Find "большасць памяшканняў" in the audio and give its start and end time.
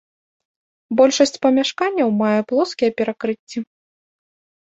1.01-2.09